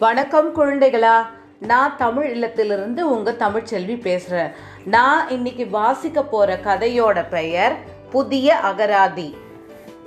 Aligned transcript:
வணக்கம் 0.00 0.56
குழந்தைகளா. 0.56 1.26
நான் 1.58 1.96
தமிழ் 1.96 2.36
இல்லத்திலிருந்து 2.36 3.00
உங்க 3.00 3.32
தமிழ்ச்செல்வி 3.32 3.96
பேசுறேன். 4.00 4.52
நான் 4.84 5.28
இன்னைக்கு 5.28 5.68
வாசிக்க 5.68 6.24
போற 6.24 6.56
கதையோட 6.56 7.28
பெயர் 7.28 7.72
புதிய 8.10 8.60
அகராதி. 8.62 9.34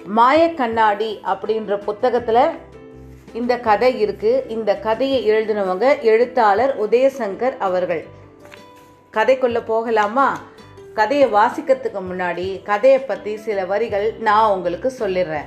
மாய 0.06 0.54
கண்ணாடி 0.54 1.22
அப்படின்ற 1.26 1.80
புத்தகத்துல 1.88 2.50
இந்த 3.34 3.60
கதை 3.60 4.00
இருக்கு. 4.00 4.46
இந்த 4.48 4.76
கதையை 4.76 5.30
எழுதினவங்க 5.30 6.02
எழுத்தாளர் 6.02 6.90
உதயசங்கர் 6.90 7.58
அவர்கள். 7.58 8.06
கதைக்குள்ள 9.14 9.66
போகலாமா? 9.66 10.40
கதையை 10.94 11.34
வாசிக்கிறதுக்கு 11.34 12.02
முன்னாடி 12.12 12.64
கதையை 12.64 13.00
பற்றி 13.00 13.38
சில 13.38 13.66
வரிகள் 13.66 14.14
நான் 14.20 14.52
உங்களுக்கு 14.52 14.94
சொல்லிடுறேன். 15.00 15.46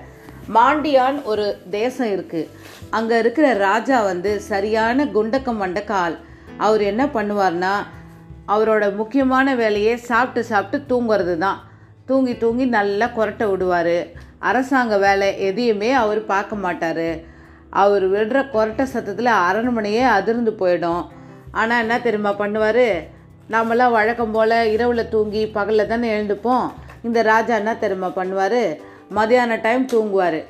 மாண்டியான் 0.55 1.17
ஒரு 1.31 1.45
தேசம் 1.77 2.11
இருக்கு. 2.15 2.41
அங்கே 2.97 3.17
இருக்கிற 3.23 3.47
ராஜா 3.67 3.99
வந்து 4.11 4.33
சரியான 4.51 5.07
குண்டக்கம் 5.15 5.63
வண்டக்கால் 5.63 6.17
அவர் 6.67 6.83
என்ன 6.91 7.05
பண்ணுவார்னா 7.17 7.75
அவரோட 8.55 8.85
முக்கியமான 9.01 9.55
வேலையே 9.63 9.95
சாப்பிட்டு 10.11 10.43
சாப்பிட்டு 10.51 10.79
தூங்குறது 10.91 11.35
தான் 11.45 11.59
தூங்கி 12.09 12.35
தூங்கி 12.43 12.67
நல்லா 12.77 13.07
குரட்டை 13.17 13.47
விடுவார். 13.53 13.97
அரசாங்க 14.49 14.95
வேலை 15.07 15.29
எதையுமே 15.49 15.91
அவர் 16.03 16.23
பார்க்க 16.33 16.65
மாட்டார். 16.65 17.09
அவர் 17.83 18.05
விடுற 18.15 18.39
கொரட்டை 18.55 18.85
சத்தத்தில் 18.95 19.33
அரண்மனையே 19.47 20.05
அதிர்ந்து 20.17 20.53
போயிடும். 20.61 21.05
ஆனால் 21.61 21.83
என்ன 21.85 21.95
தெரியுமா 22.07 22.33
பண்ணுவார்? 22.43 22.87
நம்மளாம் 23.55 23.97
வழக்கம் 23.99 24.35
போல் 24.37 24.59
இரவில் 24.75 25.11
தூங்கி 25.15 25.43
பகலில் 25.57 25.91
தானே 25.93 26.09
எழுந்துப்போம். 26.17 26.67
இந்த 27.07 27.19
ராஜா 27.33 27.55
என்ன 27.63 27.73
தெரியுமா 27.83 28.11
பண்ணுவார்? 28.19 28.63
மதியான 29.19 29.61
டைம் 29.67 29.85
தூங்குவார். 29.93 30.41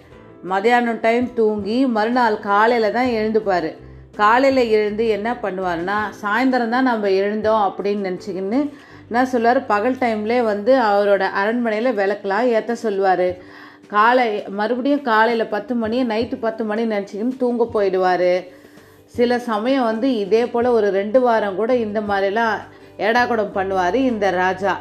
மதியானம் 0.53 1.01
டைம் 1.07 1.27
தூங்கி 1.39 1.77
மறுநாள் 1.97 2.39
காலையில் 2.49 2.95
தான் 2.97 3.11
எழுந்துப்பார். 3.19 3.71
காலையில் 4.21 4.63
எழுந்து 4.77 5.05
என்ன 5.17 5.29
பண்ணுவார்னா 5.45 5.97
சாயந்தரம் 6.21 6.75
தான் 6.75 6.89
நம்ம 6.91 7.09
எழுந்தோம் 7.23 7.65
அப்படின்னு 7.69 8.07
நினச்சிக்கின்னு 8.09 8.61
என்ன 9.09 9.25
சொல்லுவார்? 9.33 9.61
பகல் 9.73 10.01
டைம்லே 10.03 10.39
வந்து 10.53 10.73
அவரோட 10.89 11.25
அரண்மனையில் 11.41 11.99
விளக்கெலாம் 12.01 12.51
ஏற்ற 12.57 12.75
சொல்லுவார். 12.85 13.29
காலை 13.95 14.29
மறுபடியும் 14.59 15.07
காலையில் 15.11 15.53
பத்து 15.55 15.75
மணி 15.83 15.99
நைட்டு 16.13 16.37
பத்து 16.47 16.65
மணி 16.65 16.85
நினச்சிக்கின்னு 16.93 17.41
தூங்க 17.43 17.65
போயிடுவார். 17.75 18.33
சில 19.17 19.39
சமயம் 19.51 19.89
வந்து 19.91 20.09
இதே 20.23 20.43
போல் 20.53 20.75
ஒரு 20.79 20.89
ரெண்டு 20.91 21.19
வாரம் 21.27 21.59
கூட 21.61 21.75
இந்த 21.87 22.01
மாதிரிலாம் 22.01 22.57
ஏடாகுடம் 22.99 23.57
பண்ணுவார் 23.59 23.99
இந்த 24.11 24.31
ராஜா. 24.31 24.75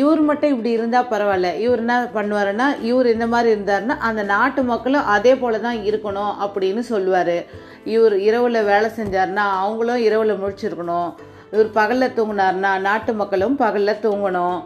இவர் 0.00 0.20
மட்டும் 0.28 0.52
இப்படி 0.54 0.70
இருந்தால் 0.76 1.08
பரவாயில்ல. 1.10 1.48
இவர் 1.64 1.80
என்ன 1.82 1.94
பண்ணுவாருன்னா 2.16 2.66
இவர் 2.90 3.06
இந்த 3.12 3.26
மாதிரி 3.32 3.48
இருந்தாருன்னா 3.54 3.94
அந்த 4.08 4.22
நாட்டு 4.32 4.62
மக்களும் 4.62 5.08
அதே 5.14 5.32
போல 5.36 5.58
தான் 5.58 5.80
இருக்கணும் 5.90 6.34
அப்படின்னு 6.44 6.82
சொல்லுவார். 6.90 7.36
இவர் 7.94 8.16
இரவில் 8.28 8.66
வேலை 8.70 8.88
செஞ்சாருன்னா 8.98 9.44
அவங்களும் 9.62 10.04
இரவில் 10.08 10.40
முழிச்சிருக்கணும். 10.42 11.08
இவர் 11.54 11.70
பகலில் 11.78 12.14
தூங்கினாருன்னா 12.18 12.72
நாட்டு 12.88 13.14
மக்களும் 13.20 13.56
பகலில் 13.62 14.02
தூங்கணும். 14.04 14.60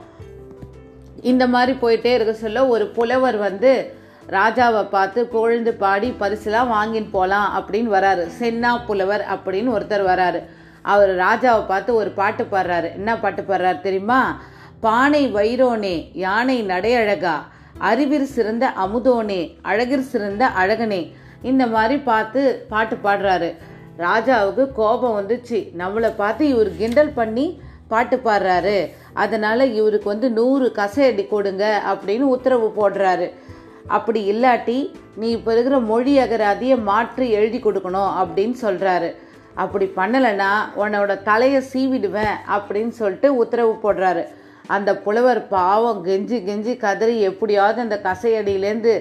இந்த 1.30 1.46
மாதிரி 1.54 1.72
போயிட்டே 1.84 2.12
இருக்க 2.16 2.32
சொல்ல 2.32 2.66
ஒரு 2.74 2.86
புலவர் 2.96 3.38
வந்து 3.46 3.72
ராஜாவை 4.36 4.82
பார்த்து 4.90 5.20
புகழ்ந்து 5.32 5.72
பாடி 5.84 6.08
பரிசுலாம் 6.20 6.72
வாங்கின்னு 6.76 7.10
போகலாம் 7.16 7.48
அப்படின்னு 7.58 7.90
வராரு. 7.96 8.24
சென்னா 8.40 8.72
புலவர் 8.86 9.24
அப்படின்னு 9.34 9.74
ஒருத்தர் 9.76 10.04
வராரு. 10.12 10.42
அவர் 10.82 11.12
ராஜாவை 11.24 11.62
பார்த்து 11.66 11.90
ஒரு 12.00 12.10
பாட்டு 12.20 12.44
பாடுறாரு. 12.52 12.90
என்ன 13.00 13.16
பாட்டு 13.24 13.42
பாடுறாரு 13.42 13.80
தெரியுமா? 13.80 14.20
பானை 14.84 15.22
வைரோனே 15.36 15.96
யானை 16.24 16.56
நடையழகா? 16.70 17.36
அறிவிற் 17.88 18.32
சிறந்த 18.34 18.64
அமுதோனே 18.84 19.40
அழகில் 19.70 20.08
சிறந்த 20.10 20.44
அழகனே. 20.62 21.02
இந்த 21.42 21.66
மாதிரி 21.66 21.96
பார்த்து 22.10 22.42
பாட்டு 22.68 22.96
பாடுறாரு. 22.96 23.50
ராஜாவுக்கு 23.98 24.64
கோபம் 24.80 25.16
வந்துச்சு. 25.18 25.58
நம்மளை 25.80 26.10
பார்த்து 26.16 26.48
இவர் 26.48 26.70
கிண்டல் 26.76 27.12
பண்ணி 27.18 27.46
பாட்டு 27.88 28.16
பாடுறாரு. 28.16 28.76
அதனால் 29.24 29.72
இவருக்கு 29.78 30.08
வந்து 30.14 30.30
நூறு 30.30 30.66
கசையடி 30.78 31.24
கொடுங்க 31.28 31.64
அப்படின்னு 31.92 32.26
உத்தரவு 32.36 32.68
போடுறாரு. 32.78 33.28
அப்படி 33.96 34.20
இல்லாட்டி 34.32 34.78
நீ 35.20 35.26
இப்போ 35.36 35.50
இருக்கிற 35.52 35.76
மொழி 35.90 36.14
அகராதியை 36.18 36.76
மாற்றி 36.90 37.26
எழுதி 37.38 37.58
கொடுக்கணும் 37.58 38.10
அப்படின்னு 38.22 38.56
சொல்கிறாரு 38.64 39.10
அப்படி 39.62 39.86
பண்ணலைன்னா 39.96 40.50
உன்னோட 40.82 41.12
தலையை 41.28 41.60
சீவிடுவேன் 41.72 42.34
அப்படின்னு 42.56 42.92
சொல்லிட்டு 43.02 43.28
உத்தரவு 43.42 43.74
போடுறாரு. 43.84 44.24
அந்த 44.66 44.90
புலவர் 45.04 45.40
பாவம் 45.48 46.00
கெஞ்சி 46.06 46.38
கெஞ்சி 46.48 46.76
கதறி 46.76 47.20
எப்படியாவது 47.20 47.80
அந்த 47.80 48.00
கசையடியிலேருந்து 48.04 48.94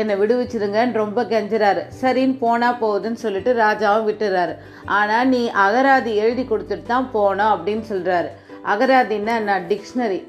என்னை 0.00 0.14
விடுவிச்சிருங்கன்னு 0.20 1.00
ரொம்ப 1.02 1.22
கெஞ்சுறாரு. 1.22 1.82
சரின்னு 2.00 2.36
போனால் 2.38 2.80
போகுதுன்னு 2.80 3.20
சொல்லிட்டு 3.24 3.52
ராஜாவும் 3.52 4.08
விட்டுறாரு. 4.08 4.54
ஆனால் 4.84 5.28
நீ 5.28 5.42
அகராதி 5.66 6.14
எழுதி 6.14 6.42
கொடுத்துட்டு 6.42 6.86
தான் 6.86 7.10
போனோம் 7.14 7.52
அப்படின்னு 7.56 7.84
சொல்கிறாரு 7.92 8.30
அகராதின்னா 8.72 9.34
நான் 9.48 9.66
டிக்ஷனரி. 9.68 10.20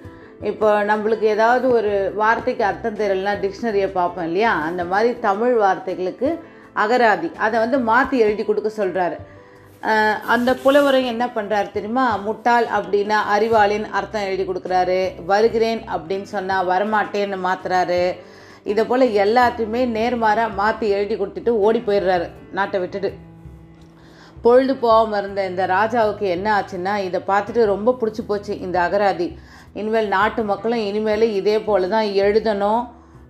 இப்போ 0.42 0.70
நம்மளுக்கு 0.90 1.26
ஏதாவது 1.36 1.70
ஒரு 1.70 2.12
வார்த்தைக்கு 2.16 2.64
அர்த்தம் 2.64 3.00
தெரியலனா 3.00 3.34
டிக்ஷனரியை 3.44 3.90
பார்ப்போம் 3.92 4.26
இல்லையா? 4.26 4.52
அந்த 4.70 4.84
மாதிரி 4.84 5.20
தமிழ் 5.20 5.56
வார்த்தைகளுக்கு 5.64 6.30
அகராதி. 6.84 7.30
அதை 7.46 7.56
வந்து 7.59 7.80
மாற்றி 7.80 8.18
எழுதி 8.20 8.44
கொடுக்க 8.46 8.70
சொல்கிறாரு 8.81 9.18
அந்த 10.34 10.50
புலவரும் 10.64 11.10
என்ன 11.12 11.26
பண்ணுறாரு 11.36 11.70
தெரியுமா? 11.72 12.06
முட்டாள் 12.18 12.66
அப்படின்னா 12.78 13.18
அறிவாளின்னு 13.36 13.94
அர்த்தம் 14.00 14.26
எழுதி 14.30 14.44
கொடுக்குறாரு. 14.44 15.00
வருகிறேன் 15.26 15.82
அப்படின்னு 15.96 16.28
சொன்னால் 16.36 16.70
வரமாட்டேன்னு 16.72 17.38
மாத்துறாரு. 17.48 18.02
இதை 18.64 18.84
போல் 18.86 19.06
எல்லாத்தையுமே 19.24 19.82
நேர்மாறாக 19.98 20.56
மாற்றி 20.56 20.90
எழுதி 20.90 21.16
கொடுத்துட்டு 21.16 21.52
ஓடி 21.66 21.80
போயிடுறாரு. 21.80 22.28
நாட்டை 22.52 22.80
விட்டுட்டு. 22.80 23.12
பொழுது 24.42 24.76
போகாமல் 24.78 25.20
இருந்த 25.22 25.46
இந்த 25.46 25.66
ராஜாவுக்கு 25.68 26.26
என்ன 26.36 26.48
ஆச்சுன்னா 26.58 26.96
இதை 27.08 27.20
பார்த்துட்டு 27.32 27.72
ரொம்ப 27.74 27.96
பிடிச்சி 28.02 28.24
போச்சு 28.26 28.59
இந்த 28.59 28.78
அகராதி. 28.88 29.28
இனிமேல் 29.74 30.14
நாட்டு 30.18 30.44
மக்களும் 30.44 30.84
இனிமேல் 30.90 31.34
இதே 31.40 31.59
போல் 31.59 31.90
தான் 31.90 32.08
எழுதணும் 32.24 32.84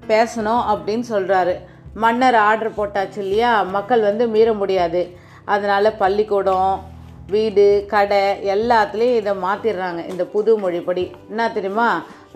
பேசணும் 0.08 0.64
அப்படின்னு 0.74 1.06
சொல்கிறாரு 1.14 1.56
மன்னர் 2.04 2.36
ஆர்டர் 2.36 2.78
போட்டாச்சு 2.80 3.18
இல்லையா? 3.18 3.64
மக்கள் 3.64 4.02
வந்து 4.02 4.28
மீற 4.28 4.54
முடியாது. 4.54 5.02
அதனால் 5.54 5.98
பள்ளிக்கூடம் 6.02 6.72
வீடு 7.32 7.66
கடை 7.94 8.24
எல்லாத்துலேயும் 8.56 9.18
இதை 9.22 9.34
மாற்றிடுறாங்க 9.46 10.02
இந்த 10.12 10.24
புது 10.34 10.52
மொழிப்படி. 10.60 11.04
என்ன 11.30 11.52
தெரியுமா? 11.52 11.90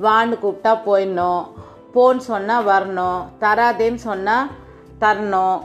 வான்னு 0.06 0.36
கூப்பிட்டா 0.44 0.74
போயிடணும். 0.88 1.44
போன்னு 1.94 2.24
சொன்னால் 2.30 2.68
வரணும். 2.72 3.20
தராதேன்னு 3.44 4.02
சொன்னால் 4.08 4.50
தரணும். 5.04 5.60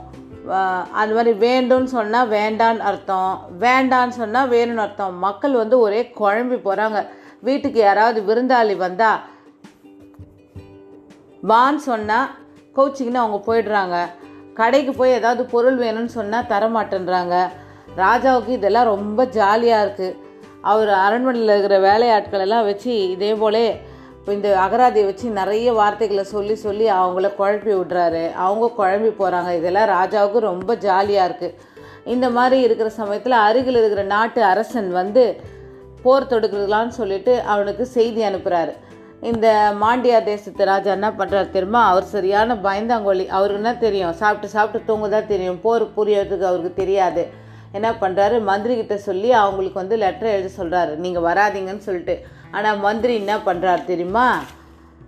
அது 1.01 1.12
மாதிரி 1.15 1.33
வேண்டும்னு 1.47 1.91
சொன்னால் 1.95 2.31
வேண்டான்னு 2.31 2.84
அர்த்தம். 2.91 3.33
வேண்டான்னு 3.61 4.17
சொன்னால் 4.21 4.51
வேணும்னு 4.51 4.84
அர்த்தம். 4.87 5.17
மக்கள் 5.27 5.55
வந்து 5.63 5.78
ஒரே 5.87 6.03
குழம்பி 6.21 6.59
போகிறாங்க 6.67 7.01
வீட்டுக்கு 7.49 7.81
யாராவது 7.81 8.21
விருந்தாளி 8.28 8.77
வந்தால் 8.77 9.23
வான்னு 11.53 11.83
சொன்னால் 11.91 12.31
கோச்சிங்கன்னு 12.77 13.23
அவங்க 13.23 13.41
போயிடுறாங்க. 13.49 13.97
கடைக்கு 14.61 14.93
போய் 14.93 15.17
ஏதாவது 15.19 15.43
பொருள் 15.55 15.78
வேணும்னு 15.84 16.12
சொன்னால் 16.19 16.49
தரமாட்டேன்றாங்க. 16.53 17.34
ராஜாவுக்கு 18.05 18.53
இதெல்லாம் 18.59 18.91
ரொம்ப 18.94 19.21
ஜாலியாக 19.37 19.84
இருக்குது 19.87 20.17
அவர் 20.71 20.91
அரண்மனையில் 21.05 21.53
இருக்கிற 21.55 21.77
வேலையாட்கள் 21.89 22.44
எல்லாம் 22.47 22.66
வச்சு 22.71 22.93
இதே 23.15 23.33
போலே 23.43 23.66
இந்த 24.34 24.49
அகராதியை 24.62 25.06
வச்சு 25.09 25.27
நிறைய 25.41 25.72
வார்த்தைகளை 25.72 26.25
சொல்லி 26.33 26.55
சொல்லி 26.62 26.87
அவங்கள 27.00 27.27
குழப்பி 27.41 27.72
விடுறாரு. 27.81 28.22
அவங்க 28.45 28.66
குழம்பி 28.78 29.11
போகிறாங்க 29.21 29.50
இதெல்லாம் 29.59 29.91
ராஜாவுக்கு 29.97 30.41
ரொம்ப 30.50 30.75
ஜாலியாக 30.87 31.28
இருக்குது 31.28 31.59
இந்த 32.15 32.27
மாதிரி 32.37 32.56
இருக்கிற 32.66 32.89
சமயத்தில் 33.00 33.37
அருகில் 33.45 33.78
இருக்கிற 33.81 34.03
நாட்டு 34.15 34.41
அரசன் 34.53 34.91
வந்து 35.00 35.25
போர் 36.03 36.31
தொடுக்கிறதுலான்னு 36.33 36.95
சொல்லிட்டு 37.00 37.33
அவனுக்கு 37.53 37.84
செய்தி 37.97 38.21
அனுப்புகிறாரு 38.28 38.75
இந்த 39.22 39.75
மாண்டியா 39.81 40.25
தேசத்து 40.25 40.65
ராஜா 40.65 40.91
என்ன 40.93 41.10
பண்ணுறாரு 41.10 41.50
தெரியுமா? 41.50 41.88
அவர் 41.88 42.04
சரியான 42.04 42.54
பயந்தாங்கோலி 42.54 43.27
அவருக்கு 43.27 43.63
என்ன 43.63 43.74
தெரியும்? 43.74 44.13
சாப்பிட்டு 44.13 44.48
சாப்பிட்டு 44.48 44.86
தூங்க 44.86 45.09
தான் 45.09 45.27
தெரியும். 45.27 45.60
போர் 45.60 45.84
புரியறதுக்கு 45.97 46.48
அவருக்கு 46.51 46.72
தெரியாது. 46.74 47.24
என்ன 47.72 47.92
பண்ணுறாரு 47.92 48.42
மந்திரி 48.42 48.74
கிட்ட 48.77 48.97
சொல்லி 48.98 49.33
அவங்களுக்கு 49.33 49.83
வந்து 49.83 49.97
லெட்டர் 49.97 50.34
எழுத 50.34 50.51
சொல்கிறாரு 50.63 50.97
நீங்கள் 50.97 51.27
வராதீங்கன்னு 51.28 51.86
சொல்லிட்டு. 51.89 52.16
ஆனால் 52.51 52.78
மந்திரி 52.78 53.15
என்ன 53.15 53.36
பண்ணுறாரு 53.36 53.84
தெரியுமா? 53.84 54.42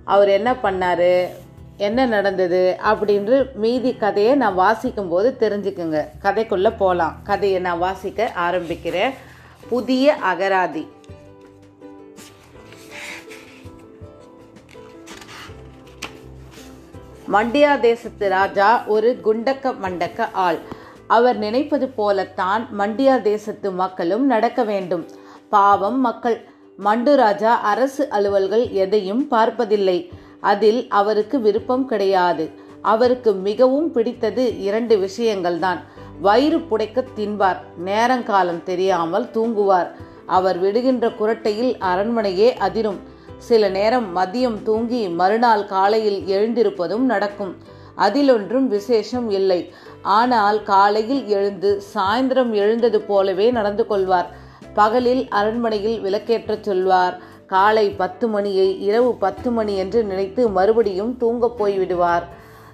அவர் 0.05 0.29
என்ன 0.29 0.53
பண்ணாரு? 0.53 1.29
என்ன 1.77 2.07
நடந்தது? 2.07 2.77
அப்படின்று 2.91 3.55
மீதி 3.55 3.97
கதையை 3.97 4.35
நான் 4.35 4.59
வாசிக்கும்போது 4.59 5.29
தெரிஞ்சுக்குங்க. 5.43 6.09
கதைக்குள்ளே 6.23 6.73
போகலாம் 6.77 7.17
கதையை 7.23 7.61
நான் 7.61 7.79
வாசிக்க 7.79 8.33
ஆரம்பிக்கிறேன். 8.47 9.15
புதிய 9.69 10.17
அகராதி. 10.25 10.89
மண்டியா 17.33 17.81
தேசத்து 17.81 18.29
ராஜா 18.29 18.85
ஒரு 18.87 19.21
குண்டக்க 19.25 19.79
மண்டக்க 19.79 20.29
ஆள். 20.33 20.59
அவர் 21.07 21.37
நினைப்பது 21.37 21.89
போலத்தான் 21.89 22.69
மண்டியா 22.79 23.23
தேசத்து 23.23 23.71
மக்களும் 23.71 24.27
நடக்க 24.27 24.65
வேண்டும். 24.65 25.07
பாவம் 25.49 26.01
மக்கள். 26.01 26.45
மண்டு 26.77 27.17
ராஜா 27.17 27.55
அரசு 27.55 28.09
அலுவல்கள் 28.11 28.71
எதையும் 28.71 29.29
பார்ப்பதில்லை. 29.29 30.11
அதில் 30.41 30.89
அவருக்கு 30.89 31.41
விருப்பம் 31.41 31.87
கிடையாது. 31.87 32.51
அவருக்கு 32.83 33.33
மிகவும் 33.33 33.93
பிடித்தது 33.93 34.61
இரண்டு 34.61 34.97
விஷயங்கள்தான். 34.97 35.79
வயிறு 36.21 36.59
புடைக்க 36.59 37.05
தின்பார். 37.17 37.57
நேரங்காலம் 37.77 38.63
தெரியாமல் 38.65 39.31
தூங்குவார். 39.31 39.91
அவர் 40.27 40.59
விடுகின்ற 40.59 41.09
குரட்டையில் 41.09 41.77
அரண்மனையே 41.79 42.57
அதிரும். 42.57 43.17
சில 43.39 43.69
நேரம் 43.69 44.17
மதியம் 44.17 44.63
தூங்கி 44.63 45.09
மறுநாள் 45.09 45.65
காலையில் 45.65 46.25
எழுந்திருப்பதும் 46.27 47.05
நடக்கும். 47.13 47.57
அதிலொன்றும் 47.97 48.67
விசேஷம் 48.67 49.31
இல்லை. 49.31 49.73
ஆனால் 50.03 50.63
காலையில் 50.63 51.27
எழுந்து 51.27 51.83
சாயந்தரம் 51.95 52.51
எழுந்தது 52.51 53.01
போலவே 53.01 53.51
நடந்து 53.51 53.87
கொள்வார். 53.87 54.31
பகலில் 54.75 55.29
அரண்மனையில் 55.29 56.01
விளக்கேற்றச் 56.01 56.61
சொல்வார். 56.61 57.19
காலை 57.47 57.91
பத்து 57.91 58.29
மணியை 58.29 58.83
இரவு 58.83 59.15
பத்து 59.15 59.51
மணி 59.51 59.77
என்று 59.77 60.05
நினைத்து 60.05 60.49
மறுபடியும் 60.49 61.17
தூங்கப் 61.17 61.65
போய்விடுவார். 61.65 62.23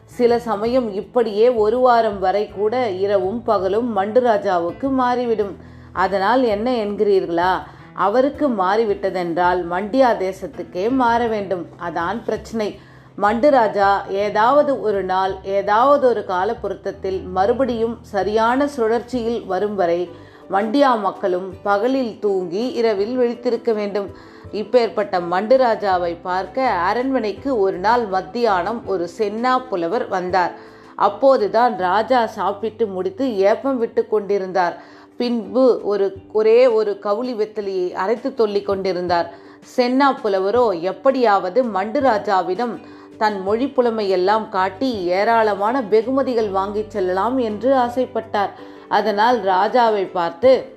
சில 0.05 0.39
சமயம் 0.39 0.95
இப்படியே 0.95 1.49
ஒரு 1.49 1.79
வாரம் 1.79 2.19
வரை 2.19 2.49
கூட 2.49 2.91
இரவும் 2.91 3.43
பகலும் 3.43 3.93
மண்டுராஜாவுக்கு 3.93 4.89
மாறிவிடும். 4.89 5.57
அதனால் 5.93 6.43
என்ன 6.43 6.71
என்கிறீர்களா? 6.71 7.63
அவருக்கு 7.95 8.49
மாறிவிட்டதென்றால் 8.49 9.61
மண்டியா 9.71 10.11
தேசத்துக்கே 10.25 10.91
மாற 10.91 11.27
வேண்டும். 11.27 11.67
அதான் 11.89 12.19
பிரச்சனை. 12.25 12.79
மண்டுராஜா 13.17 14.07
ஏதாவது 14.09 14.81
ஒரு 14.81 15.03
நாள் 15.03 15.35
ஏதாவது 15.43 16.09
ஒரு 16.09 16.25
கால 16.25 16.55
பொருத்தத்தில் 16.55 17.21
மறுபடியும் 17.23 17.99
சரியான 18.01 18.67
சுழற்சியில் 18.67 19.47
வரும் 19.47 19.75
வரை 19.75 20.11
மண்டியா 20.51 21.01
மக்களும் 21.01 21.55
பகலில் 21.63 22.19
தூங்கி 22.21 22.73
இரவில் 22.73 23.19
விழித்திருக்க 23.19 23.75
வேண்டும். 23.75 24.09
இப்பேற்பட்ட 24.53 25.21
மண்டுராஜாவை 25.33 26.17
பார்க்க 26.23 26.67
அரண்மனைக்கு 26.69 27.59
ஒரு 27.59 27.79
நாள் 27.79 28.07
மத்தியானம் 28.07 28.87
ஒரு 28.87 29.09
சென்னா 29.19 29.55
புலவர் 29.69 30.09
வந்தார். 30.09 30.53
அப்போதுதான் 30.97 31.77
ராஜா 31.77 32.27
சாப்பிட்டு 32.27 32.87
முடித்து 32.87 33.37
ஏப்பம் 33.37 33.79
விட்டு 33.79 34.07
கொண்டிருந்தார். 34.07 34.77
பின்பு 35.17 35.81
ஒரு 35.83 36.15
ஒரே 36.33 36.67
ஒரு 36.67 36.99
கவுளி 36.99 37.35
வெத்தலையை 37.35 37.93
அரைத்து 37.93 38.35
தொல்லிக் 38.35 38.67
கொண்டிருந்தார். 38.67 39.35
சென்னா 39.77 40.09
புலவரோ 40.25 40.81
எப்படியாவது 40.81 41.65
மண்டுராஜாவிடம் 41.65 42.75
தன் 43.19 43.43
மொழி 43.43 43.67
புலமையெல்லாம் 43.67 44.49
காட்டி 44.49 45.05
ஏராளமான 45.05 45.83
வெகுமதிகள் 45.83 46.49
வாங்கிச் 46.49 46.91
செல்லலாம் 46.91 47.39
என்று 47.39 47.75
ஆசைப்பட்டார். 47.75 48.51
அதனால் 48.89 49.43
ராஜாவை 49.43 50.11
பார்த்து 50.13 50.77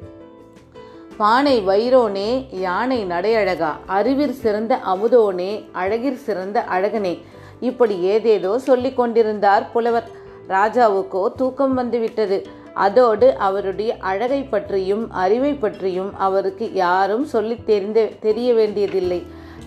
பானை 1.17 1.55
வைரோனே 1.67 2.59
யானை 2.59 3.05
நடையழகா? 3.05 3.71
அறிவிற் 3.85 4.39
சிறந்த 4.41 4.79
அமுதோனே 4.85 5.51
அழகிற் 5.73 6.23
சிறந்த 6.27 6.65
அழகனே? 6.71 7.21
இப்படி 7.59 8.01
ஏதேதோ 8.01 8.57
சொல்லிக் 8.59 8.97
கொண்டிருந்தார் 8.97 9.71
புலவர். 9.71 10.09
ராஜாவுக்கோ 10.47 11.35
தூக்கம் 11.35 11.73
வந்துவிட்டது. 11.73 12.65
அதோடு 12.85 13.27
அவருடைய 13.47 13.91
அழகை 14.09 14.41
பற்றியும் 14.43 15.03
அறிவை 15.23 15.53
பற்றியும் 15.63 16.11
அவருக்கு 16.25 16.65
யாரும் 16.83 17.25
சொல்லி 17.33 17.57
தெரிந்த 17.69 17.99
தெரிய 18.25 18.49
வேண்டியதில்லை. 18.59 19.19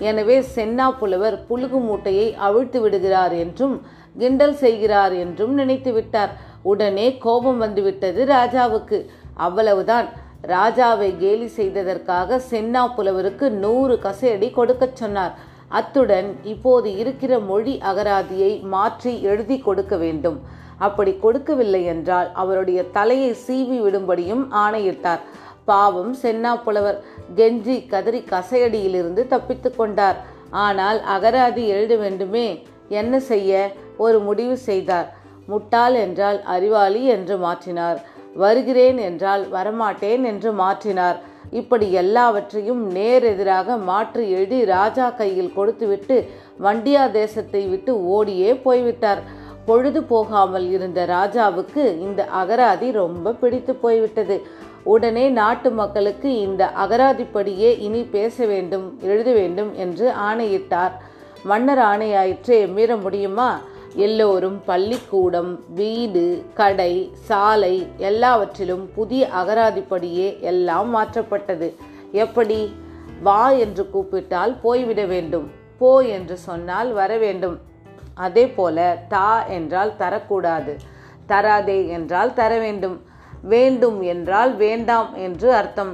எனவே 0.08 0.36
சென்னா 0.54 0.86
புலவர் 1.00 1.36
புழுகு 1.48 1.80
மூட்டையை 1.86 2.28
அவிழ்த்து 2.46 2.78
விடுகிறார் 2.84 3.34
என்றும் 3.44 3.76
கிண்டல் 4.20 4.56
செய்கிறார் 4.62 5.14
என்றும் 5.24 5.54
நினைத்து 5.60 5.90
விட்டார். 5.96 6.32
உடனே 6.70 7.06
கோபம் 7.24 7.60
வந்துவிட்டது 7.64 8.20
ராஜாவுக்கு. 8.36 8.98
அவ்வளவுதான். 9.46 10.08
ராஜாவை 10.54 11.10
கேலி 11.22 11.48
செய்ததற்காக 11.56 12.40
சென்னா 12.50 12.82
புலவருக்கு 12.96 13.46
நூறு 13.64 13.96
கசையடி 14.04 14.48
கொடுக்கச் 14.58 14.98
சொன்னார். 15.02 15.34
அத்துடன் 15.78 16.28
இப்போது 16.52 16.88
இருக்கிற 17.02 17.32
மொழி 17.50 17.74
அகராதியை 17.90 18.52
மாற்றி 18.74 19.12
எழுதி 19.30 19.58
கொடுக்க 19.66 19.94
வேண்டும். 20.04 20.38
அப்படி 20.86 21.12
கொடுக்கவில்லை 21.24 21.82
என்றால் 21.94 22.28
அவருடைய 22.42 22.80
தலையை 22.96 23.30
சீவி 23.44 23.78
விடும்படியும் 23.84 24.44
ஆணையிட்டார். 24.64 25.22
பாவம் 25.70 26.12
சென்னா 26.22 26.52
புலவர் 26.64 26.98
கெஞ்சி 27.38 27.76
கதறி 27.92 28.20
கசையடியிலிருந்து 28.32 29.24
தப்பித்து 29.32 29.70
கொண்டார். 29.70 30.18
ஆனால் 30.64 31.00
அகராதி 31.14 31.64
எழுத 31.74 31.94
வேண்டுமே 32.04 32.46
என்ன 33.00 33.20
செய்ய? 33.30 33.50
ஒரு 34.04 34.18
முடிவு 34.28 34.56
செய்தார். 34.68 35.08
முட்டாள் 35.52 35.96
என்றால் 36.04 36.38
அறிவாளி 36.54 37.02
என்று 37.16 37.34
மாற்றினார். 37.44 37.98
வருகிறேன் 38.42 38.98
என்றால் 39.08 39.44
வரமாட்டேன் 39.54 40.24
என்று 40.30 40.50
மாற்றினார். 40.62 41.18
இப்படி 41.60 41.86
எல்லாவற்றையும் 42.02 42.82
நேர் 42.96 43.24
எதிராக 43.30 43.76
மாற்றி 43.90 44.24
எழுதி 44.36 44.58
ராஜா 44.74 45.06
கையில் 45.20 45.54
கொடுத்துவிட்டு 45.56 46.16
வண்டியா 46.66 47.04
தேசத்தை 47.18 47.62
விட்டு 47.72 47.92
ஓடியே 48.16 48.50
போய்விட்டார். 48.66 49.22
பொழுது 49.70 50.00
போகாமல் 50.12 50.66
இருந்த 50.76 51.00
ராஜாவுக்கு 51.16 51.84
இந்த 52.06 52.20
அகராதி 52.40 52.88
ரொம்ப 53.02 53.32
பிடித்து 53.42 53.72
போய்விட்டது. 53.84 54.36
உடனே 54.92 55.24
நாட்டு 55.40 55.70
மக்களுக்கு 55.80 56.30
இந்த 56.46 56.62
அகராதிப்படியே 56.84 57.70
இனி 57.86 58.02
பேச 58.16 58.46
வேண்டும் 58.52 58.86
எழுத 59.10 59.30
வேண்டும் 59.32 59.70
என்று 59.84 60.06
ஆணையிட்டார். 60.28 60.94
மன்னர் 61.50 61.82
ஆணையாயிற்றே 61.90 62.58
மீற 62.76 62.90
முடியுமா? 63.04 63.50
எல்லோரும் 64.06 64.58
பள்ளிக்கூடம் 64.64 65.52
வீடு 65.74 66.24
கடை 66.54 66.92
சாலை 67.28 67.74
எல்லாவற்றிலும் 68.08 68.84
புதிய 68.94 69.22
அகராதிப்படியே 69.40 70.28
எல்லாம் 70.50 70.90
மாற்றப்பட்டது. 70.96 71.68
எப்படி? 72.24 72.60
வா 73.22 73.42
என்று 73.64 73.84
கூப்பிட்டால் 73.90 74.54
போய்விட 74.64 75.02
வேண்டும். 75.14 75.48
போ 75.80 75.90
என்று 76.16 76.36
சொன்னால் 76.48 76.92
வர 76.92 77.12
வேண்டும். 77.24 77.56
அதே 78.14 78.48
போல 78.48 78.78
தா 79.08 79.46
என்றால் 79.46 79.92
தரக்கூடாது. 79.98 80.72
தராதே 81.28 81.88
என்றால் 81.88 82.32
தர 82.34 82.58
வேண்டும் 82.58 82.96
வேண்டும் 83.42 84.02
என்றால் 84.02 84.56
வேண்டாம் 84.56 85.14
என்று 85.14 85.54
அர்த்தம். 85.54 85.92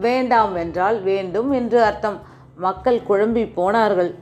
வேண்டாம் 0.00 0.54
என்றால் 0.54 1.00
வேண்டும் 1.02 1.50
என்று 1.50 1.82
அர்த்தம். 1.82 2.18
மக்கள் 2.56 3.00
குழம்பி 3.08 3.52
போனார்கள். 3.54 4.14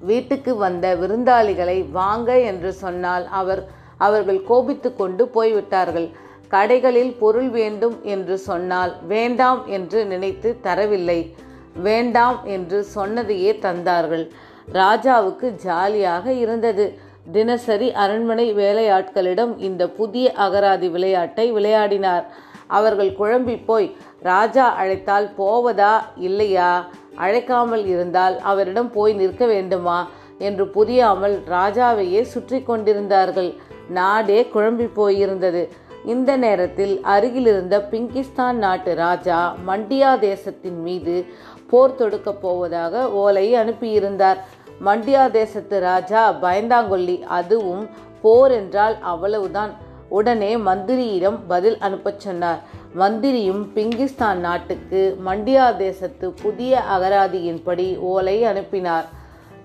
வீட்டுக்கு 0.00 0.56
வந்த 0.56 0.96
விருந்தாளிகளை 0.96 1.90
வாங்க 1.90 2.40
என்று 2.40 2.72
சொன்னால் 2.72 3.26
அவர் 3.26 3.62
அவர்கள் 3.96 4.40
கோபித்து 4.42 4.96
கொண்டு 4.96 5.28
போய்விட்டார்கள். 5.28 6.08
கடைகளில் 6.50 7.14
பொருள் 7.18 7.48
வேண்டும் 7.48 7.96
என்று 8.02 8.38
சொன்னால் 8.38 8.92
வேண்டாம் 9.06 9.66
என்று 9.66 10.04
நினைத்து 10.04 10.58
தரவில்லை. 10.62 11.34
வேண்டாம் 11.74 12.38
என்று 12.44 12.84
சொன்னதையே 12.84 13.58
தந்தார்கள். 13.62 14.24
ராஜாவுக்கு 14.72 15.54
ஜாலியாக 15.54 16.32
இருந்தது. 16.32 16.98
தினசரி 17.32 17.92
அரண்மனை 17.92 18.54
வேலையாட்களிடம் 18.54 19.58
இந்த 19.58 19.88
புதிய 19.88 20.32
அகராதி 20.38 20.90
விளையாட்டை 20.90 21.52
விளையாடினார். 21.52 22.24
அவர்கள் 22.66 23.16
குழம்பி 23.18 23.64
போய் 23.64 23.96
ராஜா 24.22 24.74
அழைத்தால் 24.74 25.28
போவதா? 25.38 26.04
இல்லையா? 26.16 26.86
அழைக்காமல் 27.18 27.86
இருந்தால் 27.86 28.38
அவரிடம் 28.38 28.90
போய் 28.92 29.12
நிற்க 29.12 29.46
வேண்டுமா 29.46 30.06
என்று 30.38 30.68
புரியாமல் 30.68 31.42
ராஜாவையே 31.50 32.22
சுற்றி 32.22 32.62
கொண்டிருந்தார்கள். 32.62 33.54
நாடே 33.88 34.48
குழம்பி 34.54 34.88
போயிருந்தது. 34.96 35.68
இந்த 36.04 36.36
நேரத்தில் 36.36 37.00
அருகிலிருந்த 37.02 37.88
பிங்கிஸ்தான் 37.90 38.52
நாட்டு 38.52 38.94
ராஜா 38.94 39.54
மண்டியா 39.66 40.18
தேசத்தின் 40.18 40.82
மீது 40.82 41.24
போர் 41.70 41.94
தொடுக்கப் 41.94 42.40
போவதாக 42.40 43.10
ஓலை 43.10 43.54
அனுப்பியிருந்தார். 43.54 44.36
மண்டியா 44.84 45.30
தேசத்து 45.30 45.80
ராஜா 45.80 46.32
பயந்தாங்கொல்லி 46.32 47.22
அதுவும் 47.22 47.88
போர் 48.22 48.50
என்றால் 48.50 48.96
அவ்வளவுதான். 49.00 49.70
உடனே 50.08 50.56
மந்திரியிடம் 50.56 51.38
பதில் 51.48 51.78
அனுப்பச் 51.78 52.20
சொன்னார். 52.20 52.60
மந்திரியும் 52.94 53.70
பிங்கிஸ்தான் 53.74 54.34
நாட்டுக்கு 54.34 55.18
மண்டியா 55.26 55.76
தேசத்து 55.76 56.30
புதிய 56.30 56.82
அகராதியின்படி 56.96 57.98
ஓலை 57.98 58.44
அனுப்பினார். 58.44 59.04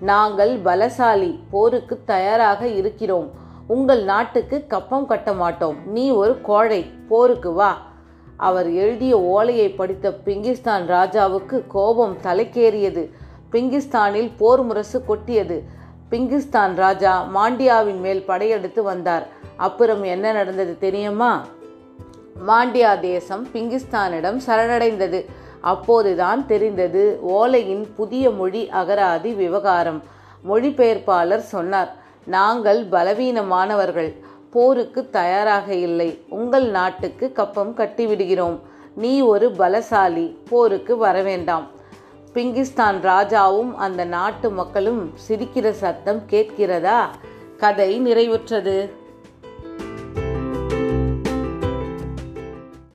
நாங்கள் 0.00 0.58
பலசாலி 0.62 1.38
போருக்கு 1.50 2.00
தயாராக 2.04 2.66
இருக்கிறோம். 2.66 3.30
உங்கள் 3.66 4.04
நாட்டுக்கு 4.04 4.66
கப்பம் 4.66 5.06
கட்ட 5.06 5.32
மாட்டோம். 5.32 5.76
நீ 5.86 6.10
ஒரு 6.10 6.40
கோழை 6.40 6.82
போருக்கு 7.08 7.52
வா. 7.52 7.82
அவர் 8.36 8.72
எழுதிய 8.72 9.20
ஓலையை 9.20 9.68
படித்த 9.70 10.10
பிங்கிஸ்தான் 10.24 10.86
ராஜாவுக்கு 10.86 11.66
கோபம் 11.66 12.16
தலைக்கேறியது. 12.22 13.10
பிங்கிஸ்தானில் 13.54 14.30
போர் 14.38 14.62
முரசு 14.62 15.04
கொட்டியது. 15.04 15.62
பிங்கிஸ்தான் 16.10 16.74
ராஜா 16.74 17.28
மாண்டியாவின் 17.34 18.00
மேல் 18.00 18.24
படையெடுத்து 18.24 18.82
வந்தார். 18.82 19.26
அப்புறம் 19.56 20.02
என்ன 20.02 20.32
நடந்தது 20.32 20.78
தெரியுமா? 20.78 21.46
மாண்டியா 22.48 23.00
தேசம் 23.00 23.48
பிங்கிஸ்தானிடம் 23.52 24.40
சரணடைந்தது. 24.46 25.24
அப்போதுதான் 25.60 26.46
தெரிந்தது 26.46 27.20
ஓலையின் 27.28 27.86
புதிய 27.96 28.30
மொழி 28.30 28.70
அகராதி 28.72 29.34
விவகாரம். 29.34 30.02
மொழிபெயர்ப்பாளர் 30.48 31.46
சொன்னார் 31.54 31.94
நாங்கள் 32.24 32.86
பலவீனமானவர்கள் 32.86 34.12
போருக்கு 34.50 35.10
தயாராக 35.10 35.74
இல்லை. 35.74 36.24
உங்கள் 36.28 36.68
நாட்டுக்கு 36.70 37.32
கப்பம் 37.32 37.76
கட்டிவிடுகிறோம். 37.76 38.58
நீ 38.96 39.20
ஒரு 39.20 39.54
பலசாலி 39.58 40.36
போருக்கு 40.48 41.04
வரவேண்டாம். 41.04 41.64
பிங்கிஸ்தான் 42.34 43.00
ராஜாவும் 43.00 43.74
அந்த 43.74 44.04
நாட்டு 44.04 44.50
மக்களும் 44.50 45.12
சிரிக்கிற 45.28 45.70
சத்தம் 45.70 46.22
கேட்கிறதா? 46.26 47.10
கதை 47.56 48.00
நிறைவுற்றது. 48.00 48.90